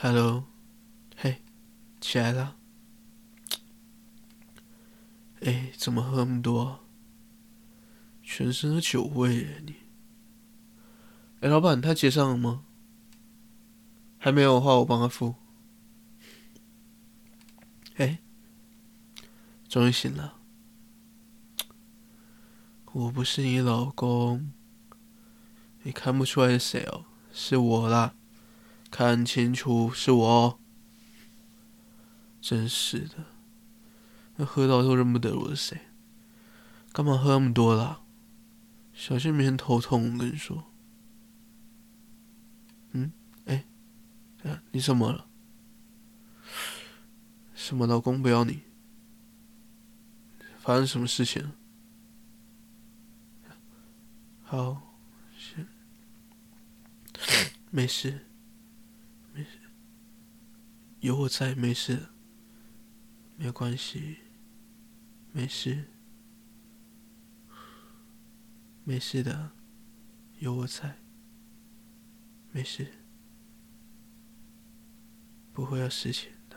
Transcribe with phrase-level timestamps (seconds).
[0.00, 0.44] Hello，
[1.16, 1.42] 嘿，
[2.00, 2.54] 起来了。
[5.40, 6.84] 哎，怎么喝那么多？
[8.22, 9.74] 全身的酒味，你。
[11.40, 12.62] 哎，老板，他结账了吗？
[14.18, 15.34] 还没有的话，我帮他付。
[17.96, 18.20] 哎，
[19.68, 20.38] 终于醒了。
[22.92, 24.52] 我不是你老公，
[25.82, 27.04] 你看不出来是谁哦？
[27.32, 28.14] 是我啦，
[28.90, 30.60] 看清楚，是我。
[32.40, 33.26] 真是的，
[34.36, 35.80] 那喝到都认不得我是谁。
[36.92, 38.00] 干嘛喝那么多啦？
[38.94, 40.64] 小心明天头痛，我跟你说。
[42.92, 43.12] 嗯，
[43.44, 43.64] 哎，
[44.72, 45.26] 你怎么了？
[47.54, 48.62] 什么老公不要你？
[50.58, 51.52] 发生什么事情？
[54.42, 54.94] 好，
[55.36, 55.66] 行，
[57.70, 58.26] 没事，
[61.00, 62.08] 有我在，没事，
[63.36, 64.16] 没关系，
[65.30, 65.84] 没事，
[68.82, 69.52] 没事的，
[70.40, 70.98] 有我在，
[72.50, 72.94] 没事，
[75.52, 76.56] 不会有事情的，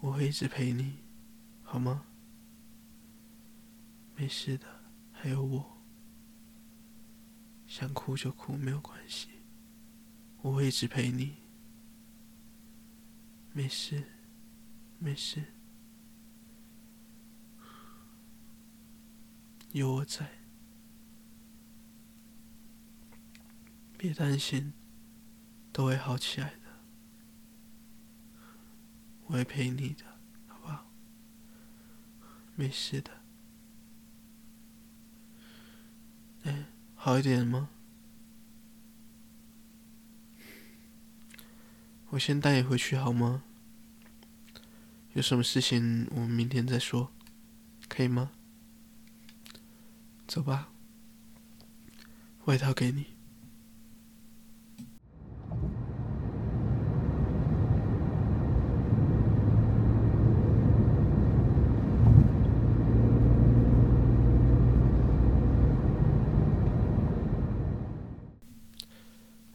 [0.00, 0.98] 我会一直陪你，
[1.62, 2.04] 好吗？
[4.14, 4.66] 没事的，
[5.10, 5.78] 还有我。
[7.66, 9.30] 想哭就哭，没有关系，
[10.42, 11.39] 我会一直陪你。
[13.52, 14.04] 没事，
[14.98, 15.44] 没事，
[19.72, 20.30] 有我在，
[23.96, 24.72] 别担心，
[25.72, 26.60] 都会好起来的。
[29.26, 30.04] 我会陪你的，
[30.46, 30.90] 好不好？
[32.54, 33.10] 没事的。
[36.42, 36.66] 哎。
[37.02, 37.70] 好一点吗？
[42.10, 43.44] 我先带你回去好吗？
[45.12, 47.12] 有什么事情我们明天再说，
[47.88, 48.32] 可以吗？
[50.26, 50.72] 走吧，
[52.46, 53.06] 外套给你。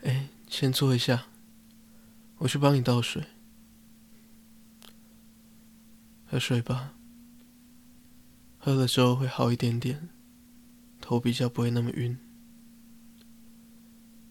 [0.03, 1.25] 哎先坐一下，
[2.45, 3.25] 我去帮你倒水。
[6.27, 6.93] 喝水吧，
[8.59, 10.09] 喝了之后会好一点点，
[11.01, 12.15] 头比较不会那么晕。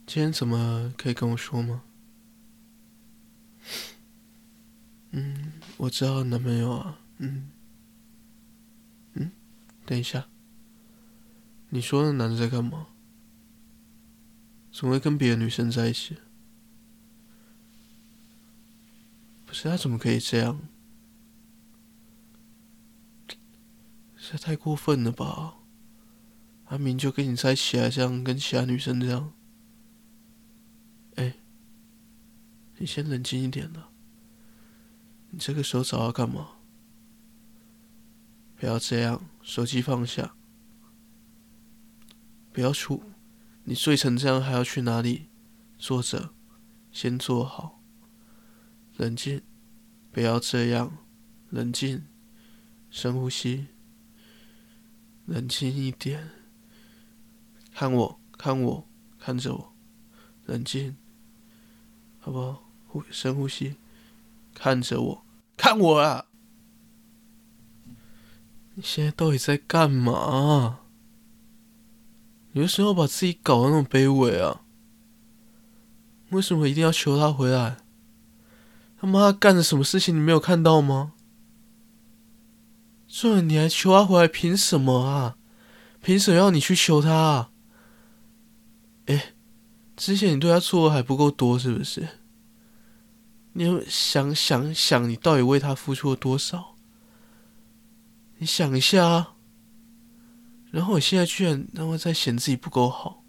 [0.06, 1.82] 今天怎么可以跟我说吗？
[5.10, 7.50] 嗯，我知道男朋友啊，嗯，
[9.14, 9.32] 嗯，
[9.84, 10.28] 等一下，
[11.70, 12.86] 你说那男的在干嘛？
[14.70, 16.16] 怎么会跟别的女生在一起？
[19.54, 20.58] 不是他怎么可以这样？
[24.16, 25.58] 这太过分了吧！
[26.64, 29.32] 阿明就跟你在一起还这样跟其他女生这样？
[31.14, 31.36] 哎，
[32.78, 33.90] 你先冷静一点了。
[35.30, 36.56] 你这个时候找他干嘛？
[38.56, 40.34] 不要这样，手机放下，
[42.52, 43.04] 不要出。
[43.62, 45.28] 你醉成这样还要去哪里？
[45.78, 46.34] 坐着，
[46.90, 47.80] 先坐好，
[48.96, 49.42] 冷静，
[50.12, 50.98] 不要这样，
[51.50, 52.04] 冷静，
[52.90, 53.66] 深呼吸，
[55.26, 56.30] 冷静一点，
[57.72, 58.88] 看我，看我，
[59.18, 59.72] 看着我，
[60.46, 60.96] 冷静，
[62.20, 62.70] 好不好？
[62.86, 63.76] 呼，深呼吸，
[64.54, 65.24] 看着我，
[65.56, 66.26] 看我啊！
[68.76, 70.80] 你现在到底在干嘛？
[72.52, 74.62] 你为什么把自己搞得那么卑微啊？
[76.30, 77.83] 为什么一定要求他回来？
[79.04, 81.12] 他妈干了什么事情你没有看到吗？
[83.06, 85.36] 这你还求他回来，凭什么啊？
[86.00, 87.50] 凭什么要你去求他啊？
[89.04, 89.34] 哎，
[89.94, 92.08] 之前你对他错的还不够多是不是？
[93.52, 96.74] 你有想想想，你到底为他付出了多少？
[98.38, 99.34] 你想一下啊。
[100.70, 103.22] 然后我现在居然让他在嫌自己不够好，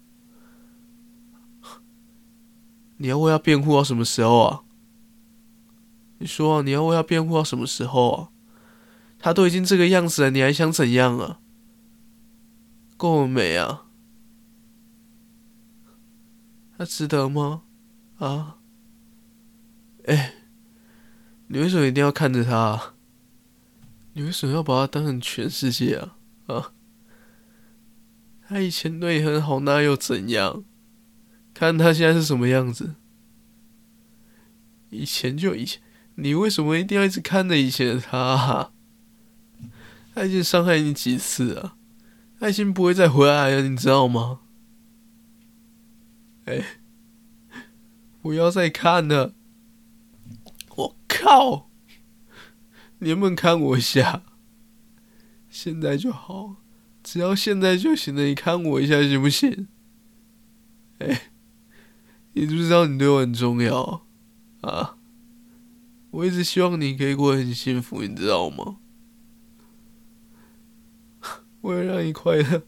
[2.96, 4.62] 你要为他辩护到什么时候啊？
[6.18, 8.30] 你说，你要为他辩护到什么时候啊？
[9.18, 11.40] 他都已经这个样子了，你还想怎样啊？
[12.96, 13.86] 够了没啊？
[16.78, 17.62] 他值得吗？
[18.18, 18.58] 啊？
[20.04, 20.34] 哎，
[21.48, 22.94] 你为什么一定要看着他啊？
[24.12, 26.16] 你为什么要把他当成全世界啊？
[26.46, 26.72] 啊？
[28.48, 30.64] 他以前对你很好，那又怎样？
[31.52, 32.94] 看他现在是什么样子？
[34.90, 35.82] 以前就以前，
[36.16, 38.72] 你为什么一定要一直看着以前的他啊？
[40.14, 41.76] 他已经伤害你几次啊，
[42.40, 44.40] 他已经不会再回来了，你知道吗？
[46.46, 46.78] 哎，
[48.22, 49.34] 不要再看了！
[50.76, 51.70] 我靠！
[53.00, 54.22] 你能不能看我一下？
[55.50, 56.56] 现在就好，
[57.02, 58.22] 只要现在就行了。
[58.22, 59.68] 你看我一下行不行？
[60.98, 61.30] 哎，
[62.32, 64.06] 你知不知道你对我很重要
[64.62, 64.95] 啊？
[66.16, 68.76] 我一直希望你可以过得很幸福，你知道吗？
[71.60, 72.62] 为了让你快乐，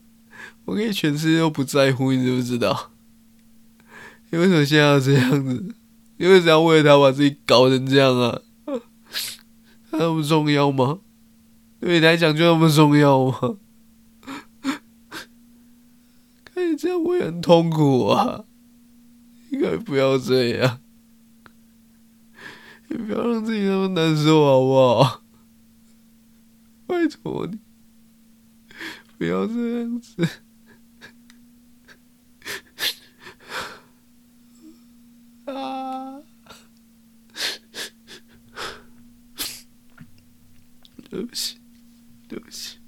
[0.67, 2.91] 我可以全世界都不在乎，你知不知道？
[4.29, 5.75] 你为什么现在要这样子？
[6.19, 8.43] 你为什么要为了他把自己搞成这样啊？
[9.91, 10.99] 他那么重要吗？
[11.81, 13.57] 对你来讲就那么重要吗？
[16.45, 18.45] 看你这样我也很痛苦啊！
[19.51, 20.81] 应该不要这样，
[22.89, 25.23] 你不要让自己那么难受好不好？
[26.87, 27.59] 拜托你。
[29.19, 30.29] 不要这样子，
[35.45, 36.23] 啊！
[41.11, 41.59] 对不起，
[42.29, 42.79] 对不起，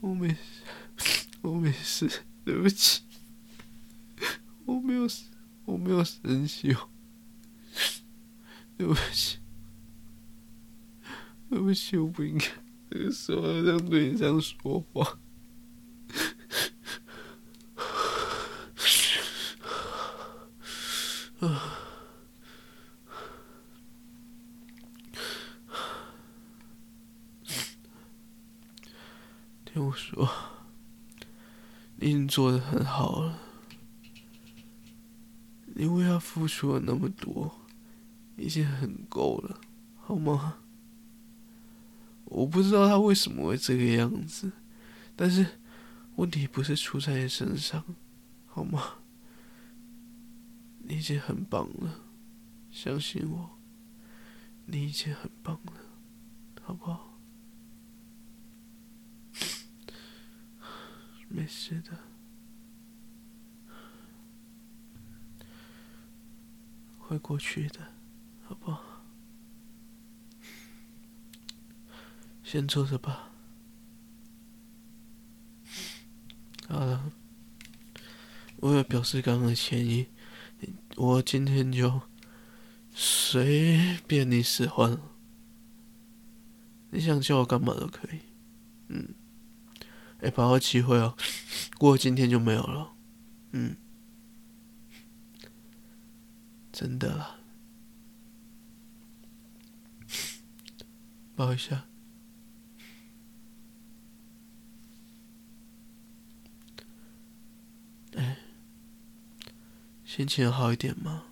[0.00, 0.36] 我没事，
[1.40, 2.10] 我没事，
[2.44, 3.02] 对不起，
[4.66, 5.08] 我没有，
[5.64, 6.90] 我没有生气哦，
[8.76, 9.38] 对不起，
[11.48, 12.46] 对不起，我不应该。
[12.90, 15.18] 这个时候这样对你这样说话，
[21.40, 21.72] 啊！
[29.64, 30.30] 听我说，
[31.96, 33.38] 你已经做得很好了，
[35.74, 37.65] 你为他付出了那么多，
[38.36, 39.60] 已经很够了，
[39.96, 40.58] 好吗？
[42.26, 44.52] 我不知道他为什么会这个样子，
[45.14, 45.58] 但是
[46.16, 47.84] 问题不是出在你身上，
[48.46, 48.98] 好吗？
[50.88, 52.00] 你已经很棒了，
[52.70, 53.58] 相信我，
[54.66, 55.72] 你已经很棒了，
[56.62, 57.18] 好不好？
[61.28, 61.98] 没事的，
[66.98, 67.80] 会过去的，
[68.48, 68.82] 好不好？
[72.42, 73.30] 先坐着吧。
[76.68, 77.12] 好了，
[78.58, 80.06] 为了表示刚刚的歉意，
[80.96, 82.02] 我今天就
[82.92, 84.98] 随便你使唤。
[86.90, 88.20] 你想叫我干嘛都可以。
[88.88, 89.14] 嗯，
[90.20, 91.16] 哎，把握机会哦，
[91.78, 92.92] 过今天就没有了。
[93.50, 93.76] 嗯，
[96.72, 97.38] 真的啦，
[101.36, 101.84] 抱一下。
[108.16, 108.38] 哎
[110.04, 111.24] 心情好一点吗？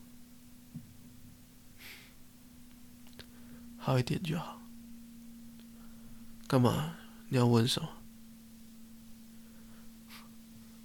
[3.79, 4.61] 好一点就好。
[6.47, 6.99] 干嘛？
[7.29, 7.89] 你要问什么？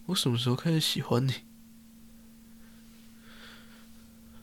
[0.05, 1.33] 我什么时候开始喜欢你？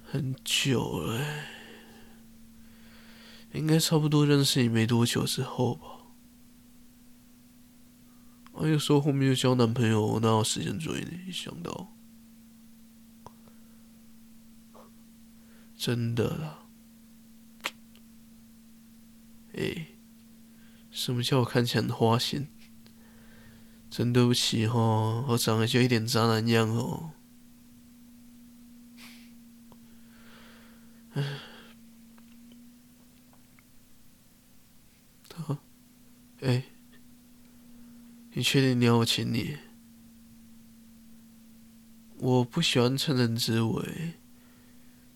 [0.05, 1.56] 很久了欸，
[3.57, 5.87] 应该差不多认识你没多久之后吧。
[8.53, 11.33] 我有时候后面又交男朋友，我哪有时间追你？
[11.33, 11.93] 想到。
[15.77, 16.67] 真的啦，
[19.53, 19.89] 哎，
[20.91, 22.49] 什么叫我看起来很花心？
[23.91, 27.13] 真对不起哦，我长得就一点渣男样哦。
[31.13, 31.39] 哎，
[35.35, 35.59] 好，
[36.41, 36.65] 哎，
[38.33, 39.57] 你确定你要我请你？
[42.19, 44.15] 我不喜欢趁人之危。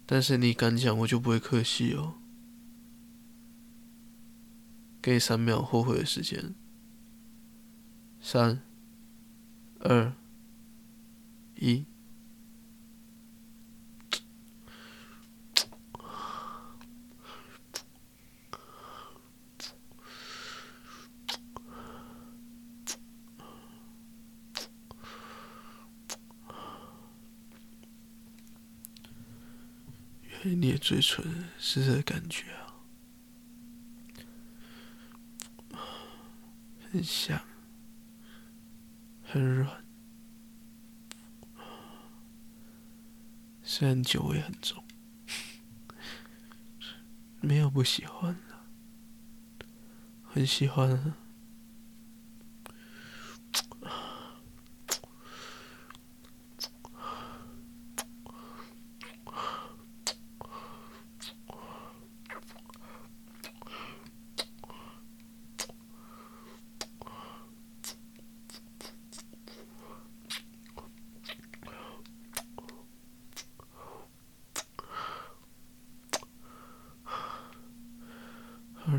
[0.06, 2.14] 但是你敢讲，我就不会客气哦。
[5.00, 6.54] 给你三秒后悔的时间，
[8.20, 8.62] 三、
[9.78, 10.12] 二、
[11.54, 11.84] 一。
[30.42, 32.80] 你的嘴唇是这感觉啊，
[36.90, 37.40] 很香，
[39.22, 39.84] 很软，
[43.62, 44.82] 虽然酒味很重，
[47.40, 49.66] 没有不喜欢的，
[50.24, 51.16] 很喜欢啊。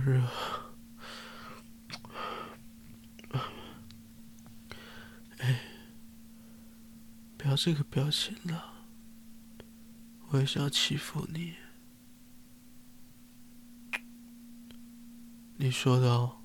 [0.03, 0.19] 热，
[5.37, 5.61] 哎，
[7.37, 8.73] 不要这个表情了，
[10.29, 11.55] 我也想要欺负你。
[15.57, 16.37] 你说的哦。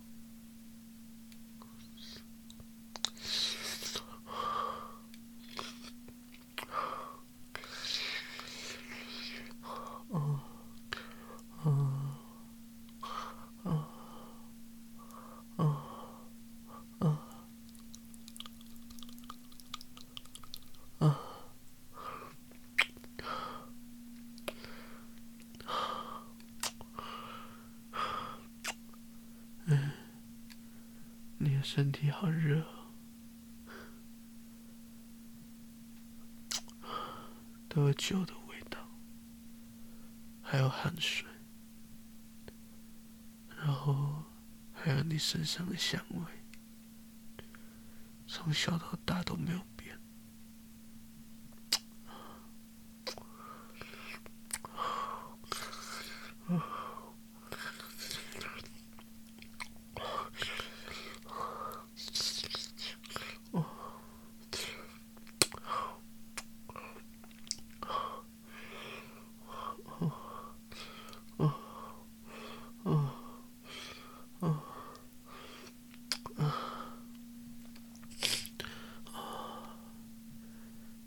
[31.39, 32.64] 你的身体好热，
[37.68, 38.78] 都有酒的味道，
[40.40, 41.28] 还有汗水，
[43.59, 44.25] 然后
[44.73, 46.23] 还有你身上的香味，
[48.26, 50.00] 从小到大都没有变。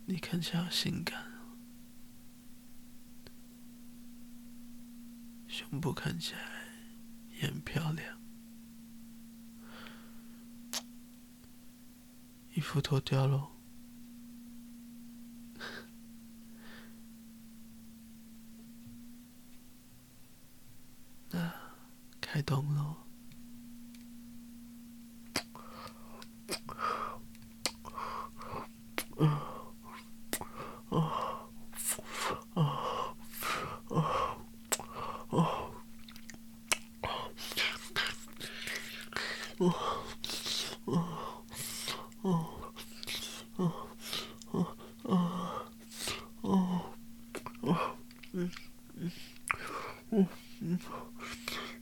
[0.06, 1.22] 你看起来好性感，
[5.50, 6.40] 胸部看起来
[7.42, 8.18] 也很漂亮，
[12.54, 13.50] 衣服脱掉喽，
[21.32, 21.54] 那
[22.22, 23.09] 开动喽。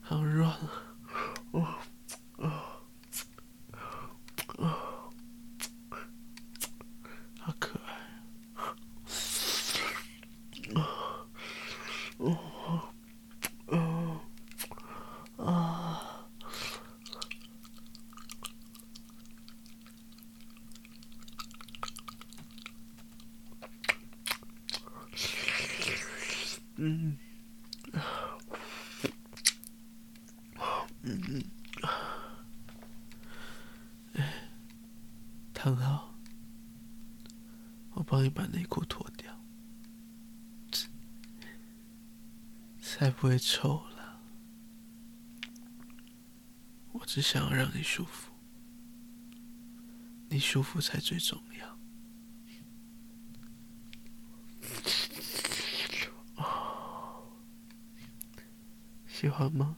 [0.00, 0.70] 好软啊！
[1.52, 1.66] 哦
[2.38, 2.50] 哦
[4.58, 5.12] 哦，
[7.40, 7.92] 好可爱
[10.74, 10.80] 啊！
[12.18, 12.92] 哦哦
[13.66, 14.20] 哦
[15.36, 15.48] 啊！
[26.84, 27.16] 嗯。
[31.02, 31.44] 嗯，
[34.14, 34.48] 哎，
[35.54, 36.18] 躺好，
[37.92, 39.40] 我帮你把内裤脱掉，
[42.80, 44.20] 才不会臭了。
[46.90, 48.32] 我只想要让你舒服，
[50.28, 51.78] 你舒服才最重要。
[59.22, 59.76] 喜欢吗？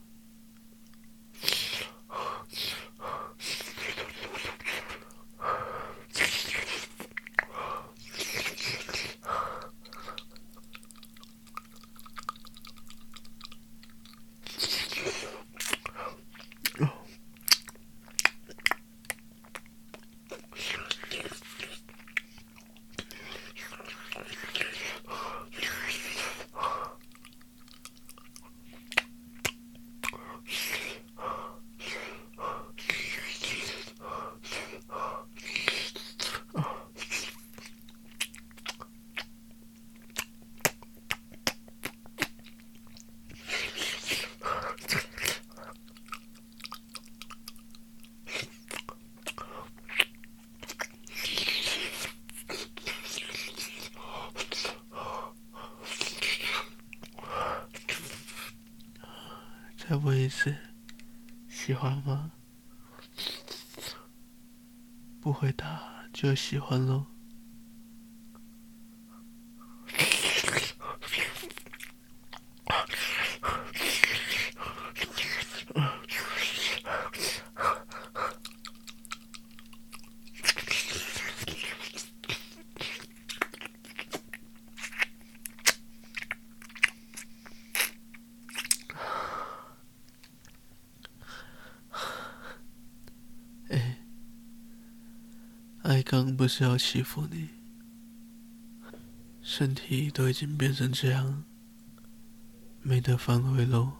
[60.25, 60.57] 一次，
[61.47, 62.33] 喜欢吗？
[65.21, 67.14] 不回答就喜欢喽。
[96.37, 97.49] 不是要欺负你，
[99.41, 101.45] 身体都已经变成这样，
[102.83, 103.93] 没得反悔喽。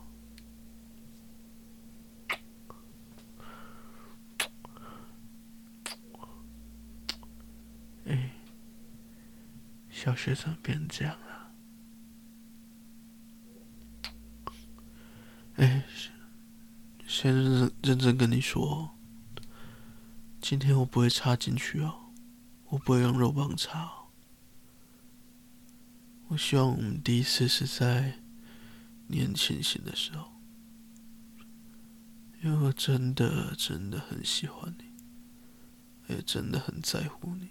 [8.07, 8.33] 哎，
[9.91, 11.53] 小学怎么变这样了？
[15.57, 15.85] 哎，
[17.07, 18.91] 先认真认真跟你说。
[20.41, 22.04] 今天我不会插进去哦，
[22.69, 24.07] 我不会用肉棒插。
[26.29, 28.21] 我希望我们第一次是在
[29.07, 30.33] 你很清醒的时候，
[32.43, 37.49] 因为我真的真的很喜欢你，也真的很在乎你。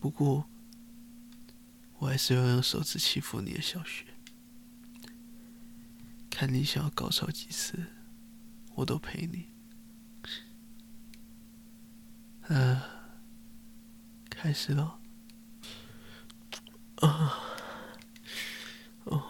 [0.00, 0.48] 不过，
[1.98, 4.06] 我还是要用手指欺负你的小穴，
[6.28, 7.86] 看你想要高潮几次。
[8.76, 9.49] 我都陪你，
[12.50, 12.82] 呃、
[14.28, 14.98] 开始了，
[16.96, 17.38] 啊，
[19.04, 19.22] 哦，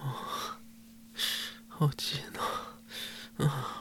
[1.68, 2.22] 好紧
[3.36, 3.76] 哦，啊。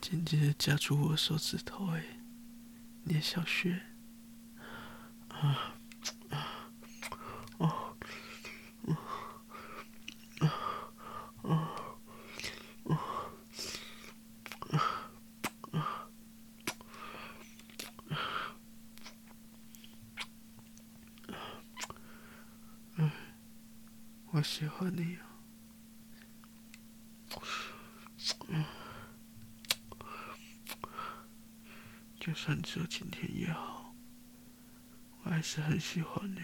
[0.00, 2.04] 紧紧的夹住我手指头，哎，
[3.04, 3.80] 聂小雪，
[5.30, 5.74] 啊
[6.28, 6.70] 啊
[7.56, 7.96] 哦，
[8.86, 8.92] 啊
[10.40, 10.52] 啊
[11.42, 11.50] 啊
[12.84, 12.92] 啊
[15.72, 16.10] 啊
[22.98, 23.12] 啊！
[24.32, 25.29] 我喜欢你啊。
[32.30, 33.92] 就算只有今天也好，
[35.24, 36.40] 我还是很喜欢你。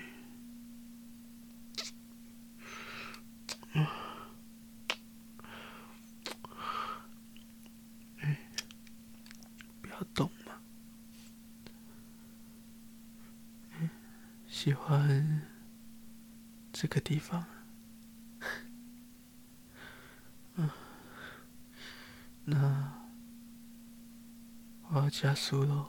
[3.75, 3.87] 嗯，
[9.81, 10.61] 不要动嘛。
[13.79, 13.89] 嗯，
[14.49, 15.43] 喜欢
[16.73, 17.45] 这个地方。
[20.57, 20.69] 嗯，
[22.45, 22.86] 那。
[24.97, 25.87] 我要加速了。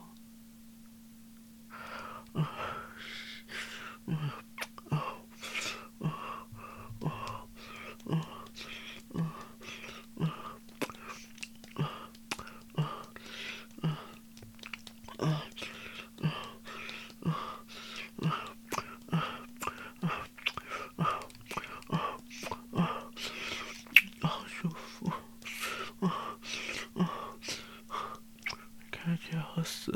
[29.68, 29.92] 死。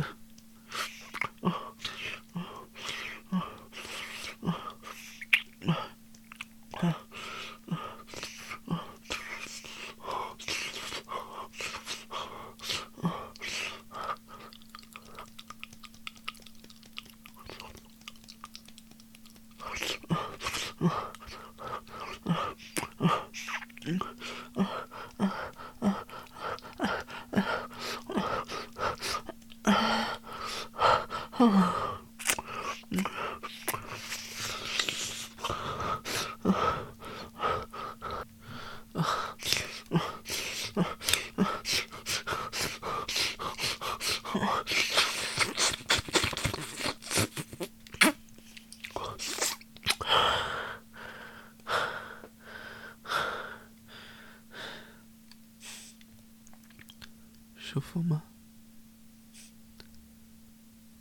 [57.57, 58.23] 舒服吗？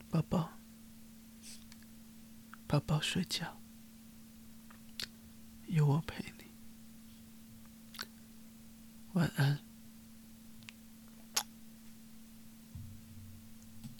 [0.09, 0.51] 宝宝，
[2.65, 3.60] 宝宝睡觉。